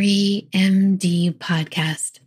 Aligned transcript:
Free 0.00 0.48
MD 0.54 1.30
podcast. 1.30 2.20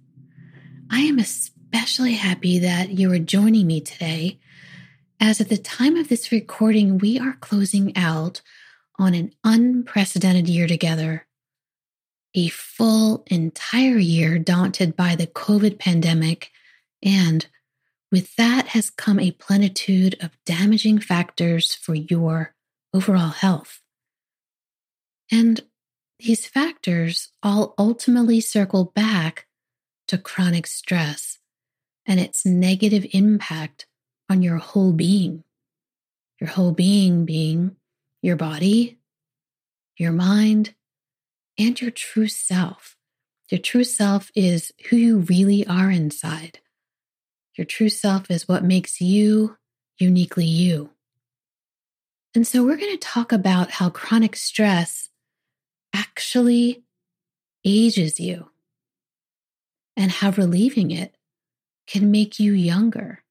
I 0.92 1.00
am 1.00 1.18
especially 1.18 2.14
happy 2.14 2.60
that 2.60 2.92
you 2.92 3.12
are 3.12 3.18
joining 3.18 3.66
me 3.66 3.82
today, 3.82 4.38
as 5.20 5.42
at 5.42 5.50
the 5.50 5.58
time 5.58 5.96
of 5.96 6.08
this 6.08 6.32
recording, 6.32 7.00
we 7.00 7.18
are 7.18 7.36
closing 7.42 7.98
out 7.98 8.44
on 9.00 9.16
an 9.16 9.34
unprecedented 9.44 10.48
year 10.48 10.68
together. 10.68 11.26
A 12.36 12.50
full 12.50 13.24
entire 13.32 13.98
year 13.98 14.38
daunted 14.38 14.96
by 14.96 15.16
the 15.16 15.26
COVID 15.26 15.80
pandemic, 15.80 16.52
and 17.02 17.48
with 18.12 18.36
that 18.36 18.68
has 18.68 18.92
come 18.92 19.20
a 19.20 19.32
plenitude 19.32 20.16
of 20.22 20.38
damaging 20.46 21.00
factors 21.00 21.74
for 21.74 21.96
your 21.96 22.54
overall 22.94 23.30
health. 23.30 23.82
And 25.32 25.64
these 26.24 26.46
factors 26.46 27.30
all 27.44 27.74
ultimately 27.78 28.40
circle 28.40 28.86
back 28.96 29.46
to 30.08 30.18
chronic 30.18 30.66
stress 30.66 31.40
and 32.06 32.20
its 32.20 32.46
negative 32.46 33.06
impact 33.12 33.86
on 34.30 34.42
your 34.42 34.58
whole 34.58 34.94
being. 34.94 35.44
Your 36.40 36.50
whole 36.50 36.72
being 36.72 37.26
being 37.26 37.76
your 38.22 38.38
body, 38.38 38.98
your 39.98 40.14
mind, 40.14 40.74
and 41.60 41.80
your 41.80 41.92
true 41.92 42.30
self. 42.30 42.96
Your 43.50 43.60
true 43.60 43.84
self 43.84 44.32
is 44.34 44.72
who 44.90 44.96
you 44.96 45.18
really 45.20 45.68
are 45.68 45.92
inside. 45.92 46.60
Your 47.58 47.66
true 47.66 47.90
self 47.90 48.32
is 48.32 48.48
what 48.48 48.64
makes 48.64 49.02
you 49.02 49.58
uniquely 50.00 50.46
you. 50.46 50.90
And 52.34 52.48
so, 52.48 52.64
we're 52.64 52.78
going 52.78 52.98
to 52.98 52.98
talk 52.98 53.34
about 53.34 53.72
how 53.72 53.90
chronic 53.90 54.38
stress 54.38 55.10
actually 55.94 56.84
ages 57.66 58.20
you 58.20 58.50
and 59.96 60.12
how 60.12 60.32
relieving 60.32 60.92
it 60.92 61.16
can 61.88 62.12
make 62.12 62.40
you 62.40 62.54
younger. 62.54 63.24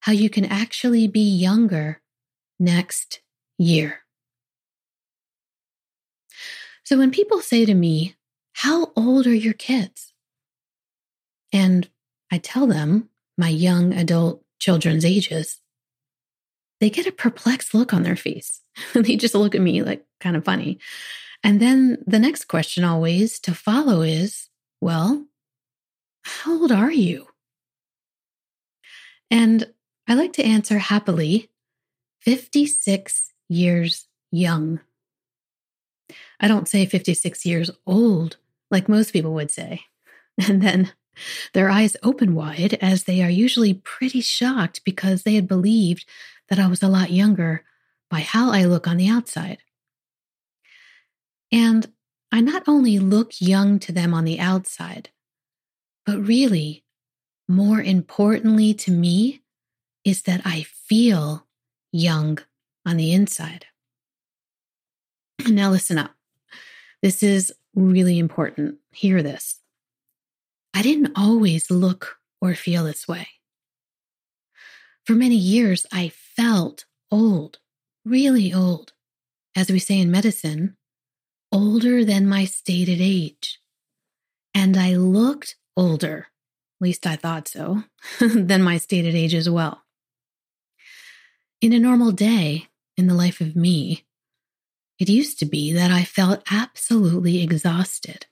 How 0.00 0.12
you 0.12 0.30
can 0.30 0.44
actually 0.44 1.08
be 1.08 1.20
younger 1.20 2.00
next 2.58 3.20
year. 3.58 4.00
So 6.84 6.98
when 6.98 7.10
people 7.10 7.40
say 7.40 7.64
to 7.64 7.74
me, 7.74 8.14
How 8.54 8.92
old 8.96 9.26
are 9.26 9.34
your 9.34 9.54
kids? 9.54 10.12
And 11.52 11.88
I 12.30 12.38
tell 12.38 12.66
them 12.66 13.08
my 13.36 13.48
young 13.48 13.92
adult 13.92 14.42
children's 14.58 15.04
ages, 15.04 15.60
they 16.80 16.90
get 16.90 17.06
a 17.06 17.12
perplexed 17.12 17.74
look 17.74 17.92
on 17.92 18.02
their 18.02 18.16
face. 18.16 18.60
they 18.94 19.16
just 19.16 19.34
look 19.34 19.54
at 19.54 19.60
me 19.60 19.82
like 19.82 20.04
kind 20.20 20.36
of 20.36 20.44
funny. 20.44 20.78
And 21.42 21.60
then 21.60 22.02
the 22.06 22.18
next 22.18 22.46
question 22.46 22.84
always 22.84 23.38
to 23.40 23.54
follow 23.54 24.02
is, 24.02 24.48
well, 24.80 25.26
how 26.22 26.60
old 26.60 26.72
are 26.72 26.90
you? 26.90 27.28
And 29.30 29.72
I 30.08 30.14
like 30.14 30.32
to 30.34 30.44
answer 30.44 30.78
happily 30.78 31.50
56 32.20 33.32
years 33.48 34.06
young. 34.30 34.80
I 36.40 36.48
don't 36.48 36.68
say 36.68 36.86
56 36.86 37.46
years 37.46 37.70
old 37.86 38.36
like 38.70 38.88
most 38.88 39.12
people 39.12 39.34
would 39.34 39.50
say. 39.50 39.82
And 40.48 40.60
then 40.60 40.92
their 41.54 41.70
eyes 41.70 41.96
open 42.02 42.34
wide 42.34 42.74
as 42.82 43.04
they 43.04 43.22
are 43.22 43.30
usually 43.30 43.72
pretty 43.72 44.20
shocked 44.20 44.82
because 44.84 45.22
they 45.22 45.34
had 45.34 45.48
believed 45.48 46.04
that 46.50 46.58
I 46.58 46.66
was 46.66 46.82
a 46.82 46.88
lot 46.88 47.10
younger 47.10 47.64
by 48.10 48.20
how 48.20 48.50
I 48.52 48.64
look 48.64 48.86
on 48.86 48.98
the 48.98 49.08
outside. 49.08 49.58
And 51.52 51.92
I 52.32 52.40
not 52.40 52.64
only 52.66 52.98
look 52.98 53.40
young 53.40 53.78
to 53.80 53.92
them 53.92 54.12
on 54.12 54.24
the 54.24 54.40
outside, 54.40 55.10
but 56.04 56.18
really, 56.20 56.84
more 57.48 57.80
importantly 57.80 58.74
to 58.74 58.90
me, 58.90 59.42
is 60.04 60.22
that 60.22 60.42
I 60.44 60.62
feel 60.62 61.46
young 61.92 62.38
on 62.84 62.96
the 62.96 63.12
inside. 63.12 63.66
Now, 65.48 65.70
listen 65.70 65.98
up. 65.98 66.12
This 67.02 67.22
is 67.22 67.52
really 67.74 68.18
important. 68.18 68.76
Hear 68.92 69.22
this. 69.22 69.60
I 70.74 70.82
didn't 70.82 71.12
always 71.16 71.70
look 71.70 72.18
or 72.40 72.54
feel 72.54 72.84
this 72.84 73.06
way. 73.08 73.28
For 75.04 75.14
many 75.14 75.36
years, 75.36 75.86
I 75.92 76.08
felt 76.08 76.84
old, 77.10 77.58
really 78.04 78.52
old. 78.52 78.92
As 79.56 79.70
we 79.70 79.78
say 79.78 80.00
in 80.00 80.10
medicine, 80.10 80.76
older 81.52 82.04
than 82.04 82.26
my 82.26 82.44
stated 82.44 83.00
age. 83.00 83.60
And 84.54 84.76
I 84.76 84.96
looked 84.96 85.56
older, 85.76 86.28
at 86.80 86.84
least 86.84 87.06
I 87.06 87.16
thought 87.16 87.48
so, 87.48 87.84
than 88.20 88.62
my 88.62 88.78
stated 88.78 89.14
age 89.14 89.34
as 89.34 89.48
well. 89.48 89.82
In 91.60 91.72
a 91.72 91.78
normal 91.78 92.12
day 92.12 92.68
in 92.96 93.06
the 93.06 93.14
life 93.14 93.40
of 93.40 93.56
me, 93.56 94.04
it 94.98 95.08
used 95.08 95.38
to 95.40 95.46
be 95.46 95.72
that 95.72 95.90
I 95.90 96.04
felt 96.04 96.42
absolutely 96.50 97.42
exhausted. 97.42 98.26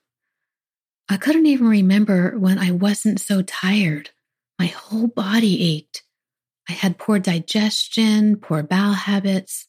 I 1.09 1.19
couldn't 1.19 1.47
even 1.47 1.69
remember 1.69 2.39
when 2.39 2.59
I 2.59 2.71
wasn't 2.71 3.21
so 3.21 3.43
tired. 3.43 4.11
My 4.59 4.67
whole 4.67 5.09
body 5.09 5.63
ached. 5.63 6.03
I 6.69 6.73
had 6.73 6.97
poor 6.97 7.19
digestion, 7.19 8.37
poor 8.37 8.63
bowel 8.63 8.95
habits, 8.95 9.69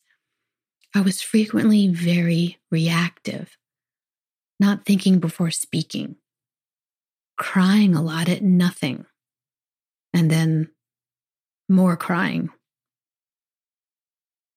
I 0.96 1.02
was 1.02 1.22
frequently 1.22 1.90
very 1.90 2.58
reactive, 2.72 3.58
not 4.62 4.86
thinking 4.86 5.20
before 5.20 5.52
speaking, 5.52 6.16
crying 7.38 7.96
a 7.96 8.02
lot 8.02 8.30
at 8.30 8.42
nothing, 8.42 9.06
and 10.14 10.32
then 10.32 10.70
more 11.68 11.98
crying. 11.98 12.50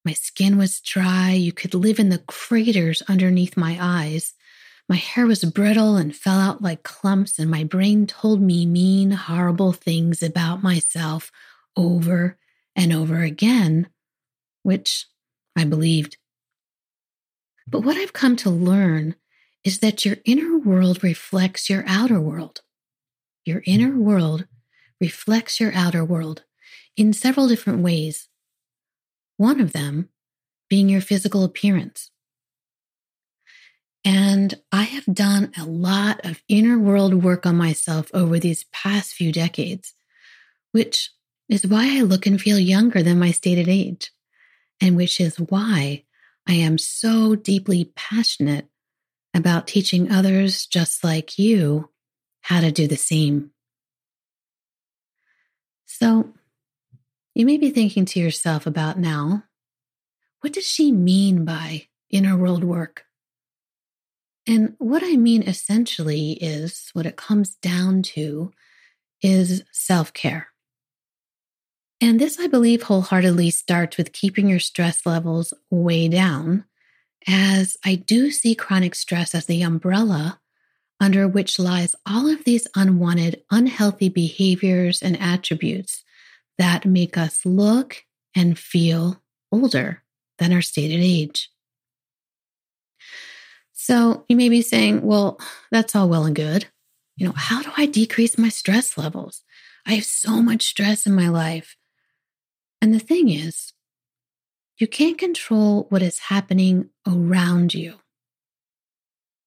My 0.05 0.13
skin 0.13 0.57
was 0.57 0.79
dry. 0.79 1.31
You 1.31 1.51
could 1.51 1.73
live 1.73 1.99
in 1.99 2.07
the 2.07 2.19
craters 2.19 3.03
underneath 3.09 3.57
my 3.57 3.77
eyes. 3.77 4.33
My 4.87 4.95
hair 4.95 5.27
was 5.27 5.43
brittle 5.43 5.97
and 5.97 6.15
fell 6.15 6.39
out 6.39 6.61
like 6.61 6.83
clumps, 6.83 7.37
and 7.37 7.51
my 7.51 7.65
brain 7.65 8.07
told 8.07 8.41
me 8.41 8.65
mean, 8.65 9.11
horrible 9.11 9.73
things 9.73 10.23
about 10.23 10.63
myself 10.63 11.33
over 11.75 12.37
and 12.77 12.93
over 12.93 13.21
again, 13.23 13.89
which 14.63 15.05
I 15.57 15.65
believed. 15.65 16.15
But 17.69 17.81
what 17.81 17.97
I've 17.97 18.13
come 18.13 18.35
to 18.37 18.49
learn 18.49 19.15
is 19.63 19.79
that 19.79 20.05
your 20.05 20.17
inner 20.25 20.57
world 20.57 21.03
reflects 21.03 21.69
your 21.69 21.83
outer 21.87 22.19
world. 22.19 22.61
Your 23.45 23.61
hmm. 23.61 23.71
inner 23.71 23.97
world 23.97 24.45
reflects 24.99 25.59
your 25.59 25.73
outer 25.73 26.03
world 26.03 26.43
in 26.97 27.13
several 27.13 27.47
different 27.47 27.79
ways. 27.79 28.27
One 29.37 29.59
of 29.59 29.71
them 29.71 30.09
being 30.69 30.89
your 30.89 31.01
physical 31.01 31.43
appearance. 31.43 32.11
And 34.05 34.59
I 34.71 34.83
have 34.83 35.05
done 35.05 35.51
a 35.57 35.65
lot 35.65 36.25
of 36.25 36.41
inner 36.47 36.79
world 36.79 37.23
work 37.23 37.45
on 37.45 37.57
myself 37.57 38.09
over 38.13 38.39
these 38.39 38.65
past 38.71 39.13
few 39.13 39.31
decades, 39.31 39.93
which 40.71 41.11
is 41.49 41.67
why 41.67 41.97
I 41.97 42.01
look 42.01 42.25
and 42.25 42.39
feel 42.39 42.59
younger 42.59 43.03
than 43.03 43.19
my 43.19 43.31
stated 43.31 43.67
age, 43.67 44.11
and 44.79 44.95
which 44.95 45.19
is 45.19 45.37
why 45.37 46.05
I 46.49 46.53
am 46.53 46.79
so 46.79 47.35
deeply 47.35 47.91
passionate 47.95 48.67
about 49.35 49.67
teaching 49.67 50.11
others 50.11 50.65
just 50.65 51.03
like 51.03 51.37
you 51.37 51.91
how 52.41 52.59
to 52.61 52.71
do 52.71 52.87
the 52.87 52.97
same. 52.97 53.51
So, 55.85 56.33
you 57.35 57.45
may 57.45 57.57
be 57.57 57.69
thinking 57.69 58.05
to 58.05 58.19
yourself 58.19 58.65
about 58.65 58.97
now, 58.97 59.43
what 60.41 60.53
does 60.53 60.65
she 60.65 60.91
mean 60.91 61.45
by 61.45 61.87
inner 62.09 62.35
world 62.35 62.63
work? 62.63 63.03
And 64.47 64.73
what 64.79 65.03
I 65.03 65.17
mean 65.17 65.43
essentially 65.43 66.31
is 66.31 66.89
what 66.93 67.05
it 67.05 67.15
comes 67.15 67.57
down 67.57 68.01
to 68.13 68.51
is 69.21 69.63
self 69.71 70.13
care. 70.13 70.47
And 72.01 72.19
this, 72.19 72.39
I 72.39 72.47
believe, 72.47 72.83
wholeheartedly 72.83 73.49
starts 73.49 73.97
with 73.97 74.13
keeping 74.13 74.47
your 74.47 74.59
stress 74.59 75.05
levels 75.05 75.53
way 75.69 76.07
down, 76.07 76.63
as 77.27 77.77
I 77.83 77.95
do 77.95 78.31
see 78.31 78.55
chronic 78.55 78.95
stress 78.95 79.35
as 79.35 79.45
the 79.45 79.61
umbrella 79.61 80.39
under 81.01 81.27
which 81.27 81.59
lies 81.59 81.95
all 82.05 82.27
of 82.27 82.43
these 82.43 82.67
unwanted, 82.75 83.41
unhealthy 83.51 84.09
behaviors 84.09 85.01
and 85.01 85.19
attributes 85.19 86.03
that 86.57 86.85
make 86.85 87.17
us 87.17 87.45
look 87.45 88.03
and 88.35 88.59
feel 88.59 89.21
older 89.51 90.03
than 90.37 90.53
our 90.53 90.61
stated 90.61 90.99
age. 91.01 91.49
So 93.73 94.25
you 94.27 94.35
may 94.35 94.49
be 94.49 94.61
saying, 94.61 95.01
well, 95.01 95.39
that's 95.71 95.95
all 95.95 96.09
well 96.09 96.25
and 96.25 96.35
good. 96.35 96.67
You 97.15 97.27
know, 97.27 97.33
how 97.35 97.61
do 97.61 97.71
I 97.75 97.85
decrease 97.85 98.37
my 98.37 98.49
stress 98.49 98.97
levels? 98.97 99.41
I 99.85 99.93
have 99.93 100.05
so 100.05 100.41
much 100.41 100.65
stress 100.65 101.05
in 101.05 101.13
my 101.15 101.29
life. 101.29 101.75
And 102.81 102.93
the 102.93 102.99
thing 102.99 103.29
is, 103.29 103.73
you 104.77 104.87
can't 104.87 105.17
control 105.17 105.87
what 105.89 106.01
is 106.01 106.19
happening 106.19 106.89
around 107.05 107.73
you. 107.73 107.95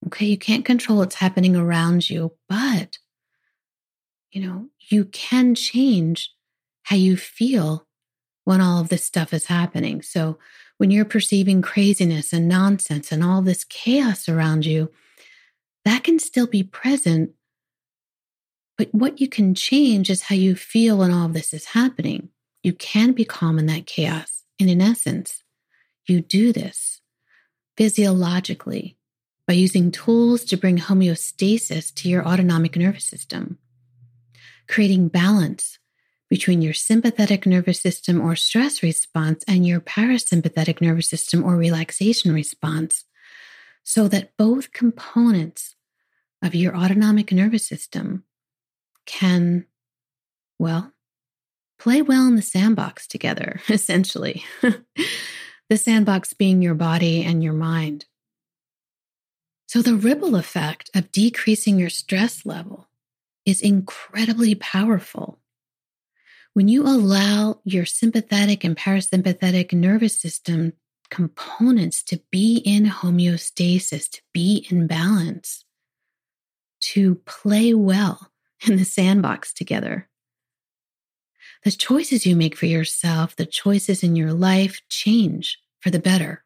Okay, 0.06 0.26
you 0.26 0.36
can't 0.36 0.64
control 0.64 0.98
what's 0.98 1.14
happening 1.16 1.56
around 1.56 2.10
you, 2.10 2.32
but 2.48 2.98
you 4.30 4.40
know, 4.40 4.68
you 4.78 5.04
can 5.04 5.54
change 5.54 6.32
how 6.84 6.96
you 6.96 7.16
feel 7.16 7.86
when 8.44 8.60
all 8.60 8.80
of 8.80 8.88
this 8.88 9.04
stuff 9.04 9.32
is 9.32 9.46
happening. 9.46 10.02
So, 10.02 10.38
when 10.78 10.90
you're 10.90 11.04
perceiving 11.04 11.62
craziness 11.62 12.32
and 12.32 12.48
nonsense 12.48 13.12
and 13.12 13.22
all 13.22 13.40
this 13.40 13.62
chaos 13.62 14.28
around 14.28 14.66
you, 14.66 14.90
that 15.84 16.02
can 16.02 16.18
still 16.18 16.48
be 16.48 16.64
present. 16.64 17.30
But 18.76 18.92
what 18.92 19.20
you 19.20 19.28
can 19.28 19.54
change 19.54 20.10
is 20.10 20.22
how 20.22 20.34
you 20.34 20.56
feel 20.56 20.98
when 20.98 21.12
all 21.12 21.26
of 21.26 21.34
this 21.34 21.54
is 21.54 21.66
happening. 21.66 22.30
You 22.62 22.72
can 22.72 23.12
be 23.12 23.24
calm 23.24 23.58
in 23.58 23.66
that 23.66 23.86
chaos. 23.86 24.42
And 24.60 24.70
in 24.70 24.80
essence, 24.80 25.42
you 26.06 26.20
do 26.20 26.52
this 26.52 27.00
physiologically 27.76 28.96
by 29.46 29.54
using 29.54 29.90
tools 29.90 30.44
to 30.44 30.56
bring 30.56 30.78
homeostasis 30.78 31.92
to 31.94 32.08
your 32.08 32.26
autonomic 32.26 32.76
nervous 32.76 33.04
system, 33.04 33.58
creating 34.68 35.08
balance 35.08 35.78
between 36.30 36.62
your 36.62 36.72
sympathetic 36.72 37.44
nervous 37.44 37.80
system 37.80 38.20
or 38.20 38.36
stress 38.36 38.82
response 38.82 39.44
and 39.46 39.66
your 39.66 39.80
parasympathetic 39.80 40.80
nervous 40.80 41.08
system 41.08 41.44
or 41.44 41.56
relaxation 41.56 42.32
response, 42.32 43.04
so 43.82 44.06
that 44.08 44.36
both 44.38 44.72
components 44.72 45.74
of 46.40 46.54
your 46.54 46.76
autonomic 46.76 47.32
nervous 47.32 47.66
system 47.66 48.24
can, 49.06 49.66
well, 50.58 50.91
play 51.82 52.00
well 52.00 52.28
in 52.28 52.36
the 52.36 52.42
sandbox 52.42 53.08
together, 53.08 53.60
essentially. 53.68 54.44
the 54.62 55.76
sandbox 55.76 56.32
being 56.32 56.62
your 56.62 56.74
body 56.74 57.24
and 57.24 57.42
your 57.42 57.52
mind. 57.52 58.06
So, 59.66 59.82
the 59.82 59.96
ripple 59.96 60.36
effect 60.36 60.90
of 60.94 61.10
decreasing 61.10 61.78
your 61.78 61.90
stress 61.90 62.46
level 62.46 62.88
is 63.44 63.60
incredibly 63.60 64.54
powerful. 64.54 65.40
When 66.54 66.68
you 66.68 66.84
allow 66.84 67.60
your 67.64 67.86
sympathetic 67.86 68.62
and 68.62 68.76
parasympathetic 68.76 69.72
nervous 69.72 70.20
system 70.20 70.74
components 71.10 72.02
to 72.04 72.20
be 72.30 72.58
in 72.58 72.84
homeostasis, 72.84 74.08
to 74.10 74.20
be 74.32 74.66
in 74.70 74.86
balance, 74.86 75.64
to 76.80 77.16
play 77.26 77.74
well 77.74 78.30
in 78.68 78.76
the 78.76 78.84
sandbox 78.84 79.52
together, 79.52 80.08
the 81.64 81.70
choices 81.70 82.26
you 82.26 82.34
make 82.34 82.56
for 82.56 82.66
yourself, 82.66 83.36
the 83.36 83.46
choices 83.46 84.02
in 84.02 84.16
your 84.16 84.32
life 84.32 84.80
change 84.88 85.58
for 85.80 85.90
the 85.90 86.00
better. 86.00 86.44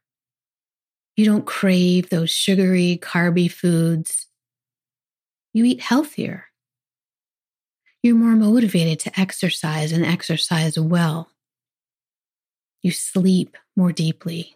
You 1.16 1.24
don't 1.24 1.46
crave 1.46 2.10
those 2.10 2.30
sugary, 2.30 2.98
carby 3.00 3.50
foods. 3.50 4.26
You 5.54 5.64
eat 5.64 5.80
healthier. 5.80 6.44
You're 8.02 8.14
more 8.14 8.36
motivated 8.36 9.00
to 9.00 9.20
exercise 9.20 9.90
and 9.92 10.04
exercise 10.04 10.78
well. 10.78 11.30
You 12.82 12.90
sleep 12.90 13.56
more 13.74 13.92
deeply. 13.92 14.54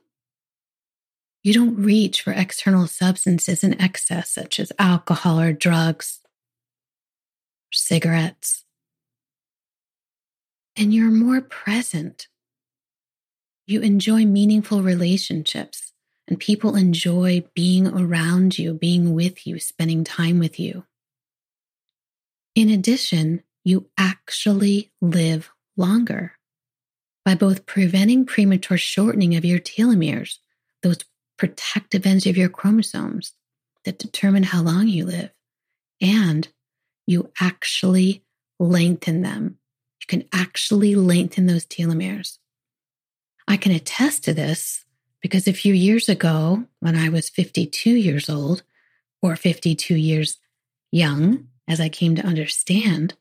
You 1.43 1.55
don't 1.55 1.83
reach 1.83 2.21
for 2.21 2.33
external 2.33 2.87
substances 2.87 3.65
in 3.65 3.81
excess, 3.81 4.31
such 4.31 4.61
as 4.61 4.73
alcohol 4.79 5.41
or 5.41 5.55
drugs, 5.55 6.21
cigarettes 7.73 8.65
and 10.81 10.95
you're 10.95 11.11
more 11.11 11.43
present. 11.43 12.27
You 13.67 13.83
enjoy 13.83 14.25
meaningful 14.25 14.83
relationships, 14.83 15.93
and 16.27 16.41
people 16.41 16.75
enjoy 16.75 17.45
being 17.55 17.87
around 17.87 18.59
you, 18.59 18.73
being 18.73 19.15
with 19.15 19.47
you, 19.47 19.61
spending 19.61 20.05
time 20.05 20.39
with 20.39 20.59
you. 20.59 20.87
In 22.55 22.71
addition, 22.71 23.43
you 23.63 23.91
actually 23.99 24.91
live 25.03 25.51
longer 25.77 26.33
by 27.27 27.35
both 27.35 27.67
preventing 27.67 28.25
premature 28.25 28.79
shortening 28.79 29.37
of 29.37 29.45
your 29.45 29.59
telomeres, 29.59 30.39
those 30.83 31.01
protective 31.37 32.07
ends 32.07 32.27
of 32.27 32.39
your 32.39 32.49
chromosomes 32.49 33.35
that 33.85 33.99
determine 33.99 34.45
how 34.45 34.63
long 34.63 34.89
you 34.89 35.05
live, 35.05 35.31
and 36.01 36.49
you 37.07 37.31
actually 37.39 38.25
lengthen 38.59 39.21
them 39.21 39.60
can 40.11 40.25
actually 40.33 40.97
lengthen 40.97 41.47
those 41.47 41.65
telomeres. 41.65 42.39
I 43.47 43.57
can 43.57 43.71
attest 43.71 44.25
to 44.25 44.35
this 44.35 44.85
because 45.23 45.47
a 45.47 45.53
few 45.53 45.73
years 45.73 46.09
ago, 46.09 46.65
when 46.81 46.97
I 46.97 47.09
was 47.09 47.31
52 47.31 47.91
years 47.91 48.29
old, 48.29 48.65
or 49.23 49.37
52 49.37 49.95
years 49.95 50.39
young, 50.91 51.47
as 51.69 51.81
I 51.81 51.89
came 51.89 52.17
to 52.17 52.27
understand, 52.27 53.15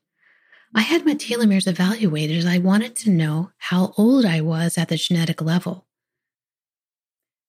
I 0.74 0.80
had 0.80 1.06
my 1.06 1.14
telomeres 1.14 1.68
evaluated 1.68 2.38
as 2.38 2.46
I 2.46 2.58
wanted 2.58 2.96
to 2.96 3.10
know 3.10 3.52
how 3.58 3.94
old 3.96 4.24
I 4.24 4.40
was 4.40 4.76
at 4.76 4.88
the 4.88 4.96
genetic 4.96 5.40
level. 5.40 5.86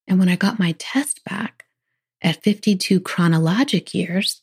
And 0.08 0.20
when 0.20 0.30
I 0.30 0.36
got 0.36 0.60
my 0.60 0.76
test 0.78 1.24
back 1.24 1.66
at 2.22 2.44
52 2.44 3.00
chronologic 3.00 3.96
years, 3.96 4.42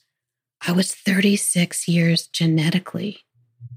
I 0.67 0.73
was 0.73 0.93
36 0.93 1.87
years 1.87 2.26
genetically. 2.26 3.27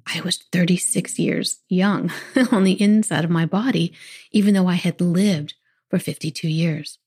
I 0.05 0.21
was 0.21 0.37
36 0.51 1.19
years 1.19 1.59
young 1.69 2.11
on 2.51 2.63
the 2.63 2.81
inside 2.81 3.23
of 3.23 3.29
my 3.29 3.45
body, 3.45 3.93
even 4.31 4.53
though 4.53 4.67
I 4.67 4.75
had 4.75 5.01
lived 5.01 5.55
for 5.89 5.99
52 5.99 6.47
years. 6.47 6.97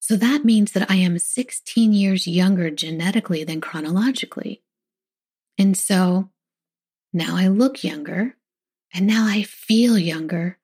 So 0.00 0.16
that 0.16 0.44
means 0.44 0.72
that 0.72 0.90
I 0.90 0.96
am 0.96 1.18
16 1.18 1.92
years 1.92 2.26
younger 2.26 2.70
genetically 2.70 3.44
than 3.44 3.60
chronologically. 3.60 4.62
And 5.58 5.76
so 5.76 6.30
now 7.12 7.36
I 7.36 7.48
look 7.48 7.82
younger, 7.82 8.36
and 8.94 9.06
now 9.06 9.26
I 9.26 9.42
feel 9.42 9.98
younger, 9.98 10.58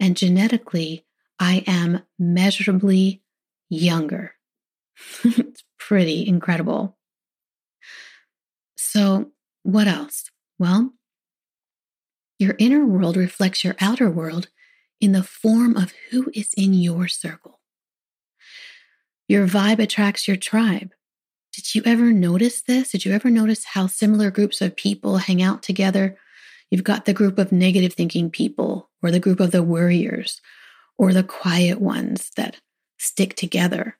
and 0.00 0.16
genetically, 0.16 1.06
I 1.38 1.64
am 1.66 2.02
measurably 2.18 3.22
younger. 3.68 4.34
it's 5.24 5.64
pretty 5.78 6.26
incredible. 6.26 6.96
So, 8.76 9.32
what 9.64 9.88
else? 9.88 10.30
Well, 10.58 10.92
your 12.38 12.54
inner 12.58 12.86
world 12.86 13.16
reflects 13.16 13.64
your 13.64 13.74
outer 13.80 14.08
world 14.08 14.48
in 15.00 15.12
the 15.12 15.22
form 15.22 15.76
of 15.76 15.92
who 16.10 16.30
is 16.34 16.50
in 16.56 16.74
your 16.74 17.08
circle. 17.08 17.60
Your 19.26 19.48
vibe 19.48 19.80
attracts 19.80 20.28
your 20.28 20.36
tribe. 20.36 20.92
Did 21.52 21.74
you 21.74 21.82
ever 21.86 22.12
notice 22.12 22.62
this? 22.62 22.90
Did 22.90 23.04
you 23.04 23.12
ever 23.12 23.30
notice 23.30 23.64
how 23.64 23.86
similar 23.86 24.30
groups 24.30 24.60
of 24.60 24.76
people 24.76 25.16
hang 25.16 25.42
out 25.42 25.62
together? 25.62 26.18
You've 26.70 26.84
got 26.84 27.04
the 27.04 27.14
group 27.14 27.38
of 27.38 27.52
negative 27.52 27.94
thinking 27.94 28.30
people, 28.30 28.90
or 29.02 29.10
the 29.10 29.20
group 29.20 29.40
of 29.40 29.50
the 29.50 29.62
worriers, 29.62 30.40
or 30.98 31.12
the 31.12 31.22
quiet 31.22 31.80
ones 31.80 32.30
that 32.36 32.56
stick 32.98 33.34
together. 33.34 33.96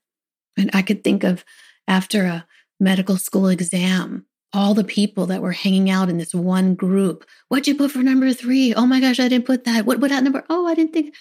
And 0.58 0.70
I 0.74 0.82
could 0.82 1.04
think 1.04 1.24
of 1.24 1.44
after 1.88 2.24
a 2.24 2.46
medical 2.80 3.16
school 3.16 3.48
exam, 3.48 4.26
all 4.54 4.72
the 4.74 4.84
people 4.84 5.26
that 5.26 5.42
were 5.42 5.52
hanging 5.52 5.90
out 5.90 6.08
in 6.08 6.18
this 6.18 6.34
one 6.34 6.74
group. 6.74 7.26
What'd 7.48 7.66
you 7.66 7.74
put 7.74 7.90
for 7.90 7.98
number 7.98 8.32
three? 8.32 8.72
Oh 8.74 8.86
my 8.86 9.00
gosh, 9.00 9.18
I 9.18 9.28
didn't 9.28 9.46
put 9.46 9.64
that. 9.64 9.84
What 9.84 10.00
what 10.00 10.10
that 10.10 10.22
number? 10.22 10.44
Oh, 10.48 10.66
I 10.66 10.74
didn't 10.74 10.92
think. 10.92 11.14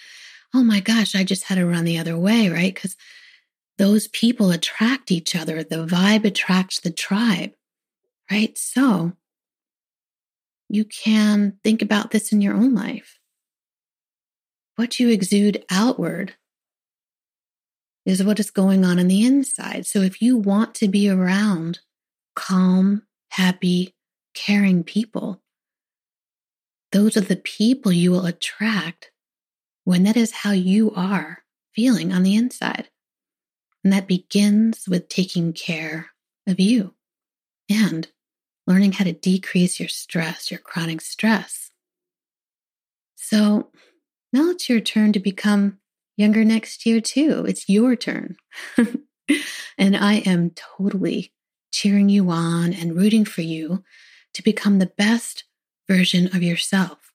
Oh 0.54 0.62
my 0.62 0.80
gosh, 0.80 1.14
I 1.14 1.24
just 1.24 1.44
had 1.44 1.56
to 1.56 1.66
run 1.66 1.84
the 1.84 1.98
other 1.98 2.16
way, 2.16 2.48
right? 2.48 2.72
Because 2.72 2.96
those 3.76 4.06
people 4.08 4.52
attract 4.52 5.10
each 5.10 5.34
other. 5.34 5.64
The 5.64 5.84
vibe 5.84 6.24
attracts 6.24 6.80
the 6.80 6.92
tribe, 6.92 7.52
right? 8.30 8.56
So 8.56 9.12
you 10.68 10.84
can 10.84 11.58
think 11.64 11.82
about 11.82 12.12
this 12.12 12.32
in 12.32 12.40
your 12.40 12.54
own 12.54 12.74
life. 12.74 13.18
What 14.76 15.00
you 15.00 15.08
exude 15.08 15.64
outward 15.70 16.34
is 18.06 18.22
what 18.22 18.38
is 18.38 18.50
going 18.50 18.84
on 18.84 18.98
in 18.98 19.08
the 19.08 19.24
inside. 19.24 19.86
So 19.86 20.00
if 20.00 20.20
you 20.20 20.36
want 20.36 20.74
to 20.76 20.88
be 20.88 21.08
around 21.08 21.80
calm, 22.36 23.02
happy, 23.34 23.92
caring 24.32 24.84
people, 24.84 25.42
those 26.92 27.16
are 27.16 27.22
the 27.22 27.34
people 27.34 27.90
you 27.90 28.12
will 28.12 28.26
attract 28.26 29.10
when 29.82 30.04
that 30.04 30.16
is 30.16 30.30
how 30.30 30.52
you 30.52 30.92
are 30.94 31.42
feeling 31.74 32.12
on 32.12 32.22
the 32.22 32.36
inside. 32.36 32.88
And 33.82 33.92
that 33.92 34.06
begins 34.06 34.84
with 34.88 35.08
taking 35.08 35.52
care 35.52 36.10
of 36.46 36.60
you 36.60 36.94
and 37.68 38.06
learning 38.68 38.92
how 38.92 39.04
to 39.04 39.12
decrease 39.12 39.80
your 39.80 39.88
stress, 39.88 40.52
your 40.52 40.60
chronic 40.60 41.00
stress. 41.00 41.72
So 43.16 43.72
now 44.32 44.50
it's 44.50 44.68
your 44.68 44.80
turn 44.80 45.12
to 45.12 45.20
become 45.20 45.78
younger 46.16 46.44
next 46.44 46.86
year, 46.86 47.00
too. 47.00 47.44
It's 47.48 47.68
your 47.68 47.96
turn. 47.96 48.36
and 49.76 49.96
I 49.96 50.22
am 50.24 50.50
totally 50.50 51.32
cheering 51.74 52.08
you 52.08 52.30
on 52.30 52.72
and 52.72 52.96
rooting 52.96 53.24
for 53.24 53.42
you 53.42 53.82
to 54.32 54.42
become 54.42 54.78
the 54.78 54.92
best 54.96 55.44
version 55.88 56.28
of 56.28 56.42
yourself. 56.42 57.12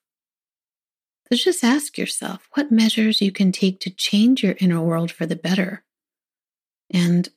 So 1.28 1.38
just 1.38 1.64
ask 1.64 1.98
yourself 1.98 2.48
what 2.54 2.72
measures 2.72 3.22
you 3.22 3.32
can 3.32 3.52
take 3.52 3.80
to 3.82 3.90
change 3.90 4.44
your 4.44 4.56
inner 4.60 4.82
world 4.82 5.12
for 5.12 5.26
the 5.26 5.36
better. 5.36 5.84
And 6.92 7.30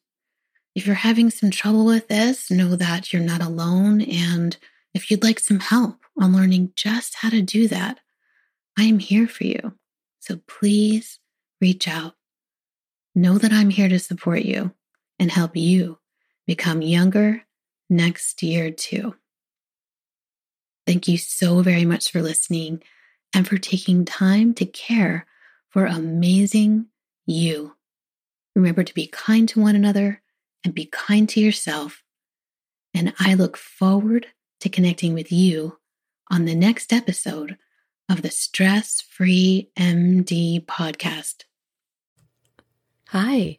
if 0.74 0.86
you're 0.86 0.96
having 0.96 1.30
some 1.30 1.50
trouble 1.50 1.84
with 1.84 2.08
this, 2.08 2.50
know 2.50 2.74
that 2.76 3.12
you're 3.12 3.22
not 3.22 3.42
alone. 3.42 4.00
And 4.00 4.56
if 4.94 5.10
you'd 5.10 5.22
like 5.22 5.38
some 5.38 5.60
help 5.60 6.00
on 6.18 6.34
learning 6.34 6.72
just 6.74 7.16
how 7.16 7.28
to 7.30 7.42
do 7.42 7.68
that, 7.68 8.00
I 8.78 8.84
am 8.84 8.98
here 8.98 9.28
for 9.28 9.44
you. 9.44 9.74
So 10.20 10.40
please 10.48 11.20
reach 11.60 11.86
out. 11.86 12.14
Know 13.14 13.36
that 13.38 13.52
I'm 13.52 13.70
here 13.70 13.88
to 13.88 13.98
support 13.98 14.42
you 14.42 14.72
and 15.18 15.30
help 15.30 15.56
you 15.56 15.98
become 16.46 16.82
younger 16.82 17.42
next 17.88 18.42
year, 18.42 18.70
too. 18.70 19.14
Thank 20.86 21.08
you 21.08 21.16
so 21.16 21.62
very 21.62 21.84
much 21.84 22.10
for 22.10 22.22
listening 22.22 22.82
and 23.34 23.46
for 23.46 23.58
taking 23.58 24.04
time 24.04 24.54
to 24.54 24.66
care 24.66 25.26
for 25.70 25.86
amazing 25.86 26.86
you. 27.26 27.76
Remember 28.54 28.84
to 28.84 28.94
be 28.94 29.06
kind 29.06 29.48
to 29.50 29.60
one 29.60 29.76
another 29.76 30.22
and 30.64 30.74
be 30.74 30.86
kind 30.86 31.28
to 31.30 31.40
yourself. 31.40 32.02
And 32.94 33.14
I 33.18 33.34
look 33.34 33.56
forward 33.56 34.26
to 34.60 34.68
connecting 34.68 35.14
with 35.14 35.32
you 35.32 35.78
on 36.30 36.44
the 36.44 36.54
next 36.54 36.92
episode 36.92 37.56
of 38.08 38.22
the 38.22 38.30
Stress 38.30 39.00
Free 39.00 39.70
MD 39.78 40.64
podcast. 40.66 41.44
Hi, 43.08 43.58